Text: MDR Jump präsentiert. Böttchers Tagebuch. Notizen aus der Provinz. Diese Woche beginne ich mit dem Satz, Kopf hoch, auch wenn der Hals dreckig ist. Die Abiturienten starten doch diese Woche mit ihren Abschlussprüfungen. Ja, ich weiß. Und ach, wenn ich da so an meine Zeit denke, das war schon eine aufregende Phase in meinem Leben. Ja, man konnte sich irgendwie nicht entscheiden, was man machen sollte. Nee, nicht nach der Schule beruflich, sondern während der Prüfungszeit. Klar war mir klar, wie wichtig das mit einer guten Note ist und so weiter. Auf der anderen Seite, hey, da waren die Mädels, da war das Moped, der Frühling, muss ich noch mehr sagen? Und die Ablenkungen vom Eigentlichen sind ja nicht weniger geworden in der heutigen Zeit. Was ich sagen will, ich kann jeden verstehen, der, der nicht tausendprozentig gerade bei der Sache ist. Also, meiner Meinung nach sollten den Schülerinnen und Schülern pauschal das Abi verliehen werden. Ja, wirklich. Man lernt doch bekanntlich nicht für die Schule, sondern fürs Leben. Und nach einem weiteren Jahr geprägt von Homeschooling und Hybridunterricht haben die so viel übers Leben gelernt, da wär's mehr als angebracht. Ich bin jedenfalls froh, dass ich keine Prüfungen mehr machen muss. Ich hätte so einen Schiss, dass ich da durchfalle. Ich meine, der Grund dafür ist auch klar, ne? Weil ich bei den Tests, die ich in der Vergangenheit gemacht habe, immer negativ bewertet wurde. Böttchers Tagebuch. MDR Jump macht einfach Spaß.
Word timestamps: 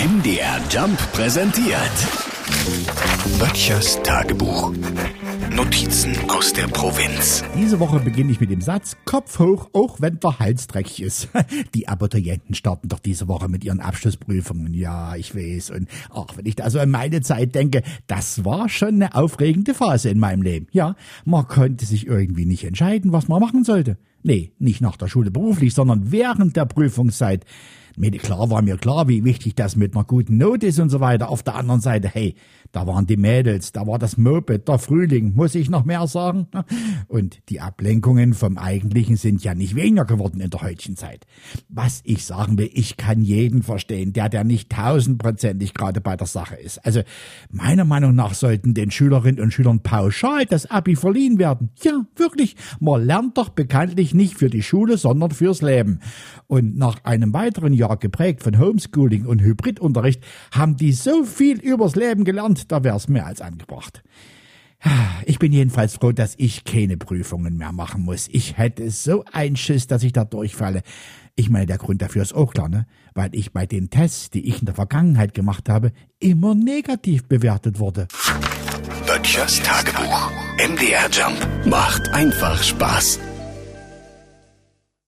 MDR 0.00 0.58
Jump 0.70 0.96
präsentiert. 1.12 1.76
Böttchers 3.38 4.02
Tagebuch. 4.02 4.72
Notizen 5.54 6.16
aus 6.30 6.54
der 6.54 6.68
Provinz. 6.68 7.44
Diese 7.54 7.78
Woche 7.80 8.00
beginne 8.00 8.32
ich 8.32 8.40
mit 8.40 8.50
dem 8.50 8.62
Satz, 8.62 8.96
Kopf 9.04 9.38
hoch, 9.38 9.68
auch 9.74 10.00
wenn 10.00 10.18
der 10.18 10.38
Hals 10.38 10.68
dreckig 10.68 11.02
ist. 11.02 11.28
Die 11.74 11.86
Abiturienten 11.86 12.54
starten 12.54 12.88
doch 12.88 13.00
diese 13.00 13.28
Woche 13.28 13.50
mit 13.50 13.62
ihren 13.62 13.80
Abschlussprüfungen. 13.80 14.72
Ja, 14.72 15.16
ich 15.16 15.34
weiß. 15.34 15.68
Und 15.72 15.86
ach, 16.08 16.34
wenn 16.34 16.46
ich 16.46 16.56
da 16.56 16.70
so 16.70 16.78
an 16.78 16.88
meine 16.88 17.20
Zeit 17.20 17.54
denke, 17.54 17.82
das 18.06 18.42
war 18.42 18.70
schon 18.70 18.94
eine 18.94 19.14
aufregende 19.14 19.74
Phase 19.74 20.08
in 20.08 20.18
meinem 20.18 20.40
Leben. 20.40 20.68
Ja, 20.72 20.96
man 21.26 21.46
konnte 21.46 21.84
sich 21.84 22.06
irgendwie 22.06 22.46
nicht 22.46 22.64
entscheiden, 22.64 23.12
was 23.12 23.28
man 23.28 23.40
machen 23.42 23.64
sollte. 23.64 23.98
Nee, 24.22 24.52
nicht 24.58 24.80
nach 24.80 24.96
der 24.96 25.08
Schule 25.08 25.30
beruflich, 25.30 25.74
sondern 25.74 26.10
während 26.10 26.56
der 26.56 26.64
Prüfungszeit. 26.64 27.44
Klar 28.00 28.50
war 28.50 28.62
mir 28.62 28.76
klar, 28.76 29.08
wie 29.08 29.24
wichtig 29.24 29.54
das 29.54 29.76
mit 29.76 29.94
einer 29.94 30.04
guten 30.04 30.38
Note 30.38 30.66
ist 30.66 30.78
und 30.78 30.88
so 30.88 31.00
weiter. 31.00 31.28
Auf 31.28 31.42
der 31.42 31.54
anderen 31.54 31.80
Seite, 31.80 32.08
hey, 32.08 32.34
da 32.72 32.86
waren 32.86 33.06
die 33.06 33.16
Mädels, 33.16 33.72
da 33.72 33.86
war 33.86 33.98
das 33.98 34.16
Moped, 34.16 34.68
der 34.68 34.78
Frühling, 34.78 35.34
muss 35.34 35.56
ich 35.56 35.68
noch 35.70 35.84
mehr 35.84 36.06
sagen? 36.06 36.46
Und 37.08 37.40
die 37.48 37.60
Ablenkungen 37.60 38.32
vom 38.32 38.58
Eigentlichen 38.58 39.16
sind 39.16 39.42
ja 39.42 39.54
nicht 39.54 39.74
weniger 39.74 40.04
geworden 40.04 40.40
in 40.40 40.50
der 40.50 40.62
heutigen 40.62 40.96
Zeit. 40.96 41.26
Was 41.68 42.00
ich 42.04 42.24
sagen 42.24 42.58
will, 42.58 42.70
ich 42.72 42.96
kann 42.96 43.22
jeden 43.22 43.64
verstehen, 43.64 44.12
der, 44.12 44.28
der 44.28 44.44
nicht 44.44 44.70
tausendprozentig 44.70 45.74
gerade 45.74 46.00
bei 46.00 46.16
der 46.16 46.28
Sache 46.28 46.54
ist. 46.54 46.78
Also, 46.84 47.02
meiner 47.50 47.84
Meinung 47.84 48.14
nach 48.14 48.34
sollten 48.34 48.72
den 48.72 48.92
Schülerinnen 48.92 49.40
und 49.42 49.52
Schülern 49.52 49.82
pauschal 49.82 50.46
das 50.46 50.70
Abi 50.70 50.94
verliehen 50.94 51.38
werden. 51.38 51.70
Ja, 51.82 52.06
wirklich. 52.14 52.54
Man 52.78 53.04
lernt 53.04 53.36
doch 53.36 53.48
bekanntlich 53.48 54.14
nicht 54.14 54.34
für 54.34 54.48
die 54.48 54.62
Schule, 54.62 54.96
sondern 54.96 55.32
fürs 55.32 55.60
Leben. 55.60 55.98
Und 56.46 56.76
nach 56.76 57.02
einem 57.02 57.32
weiteren 57.32 57.72
Jahr 57.72 57.89
geprägt 57.98 58.42
von 58.42 58.58
Homeschooling 58.58 59.26
und 59.26 59.40
Hybridunterricht 59.40 60.22
haben 60.52 60.76
die 60.76 60.92
so 60.92 61.24
viel 61.24 61.58
übers 61.58 61.96
Leben 61.96 62.24
gelernt, 62.24 62.70
da 62.70 62.84
wär's 62.84 63.08
mehr 63.08 63.26
als 63.26 63.40
angebracht. 63.40 64.02
Ich 65.26 65.38
bin 65.38 65.52
jedenfalls 65.52 65.96
froh, 65.96 66.12
dass 66.12 66.34
ich 66.38 66.64
keine 66.64 66.96
Prüfungen 66.96 67.58
mehr 67.58 67.72
machen 67.72 68.02
muss. 68.02 68.28
Ich 68.30 68.56
hätte 68.56 68.90
so 68.90 69.24
einen 69.30 69.56
Schiss, 69.56 69.86
dass 69.86 70.02
ich 70.02 70.12
da 70.12 70.24
durchfalle. 70.24 70.82
Ich 71.36 71.50
meine, 71.50 71.66
der 71.66 71.78
Grund 71.78 72.00
dafür 72.00 72.22
ist 72.22 72.34
auch 72.34 72.52
klar, 72.52 72.68
ne? 72.68 72.86
Weil 73.14 73.34
ich 73.34 73.52
bei 73.52 73.66
den 73.66 73.90
Tests, 73.90 74.30
die 74.30 74.48
ich 74.48 74.60
in 74.60 74.66
der 74.66 74.74
Vergangenheit 74.74 75.34
gemacht 75.34 75.68
habe, 75.68 75.92
immer 76.18 76.54
negativ 76.54 77.24
bewertet 77.24 77.78
wurde. 77.78 78.08
Böttchers 79.06 79.60
Tagebuch. 79.62 80.30
MDR 80.58 81.08
Jump 81.10 81.66
macht 81.66 82.08
einfach 82.10 82.62
Spaß. 82.62 83.18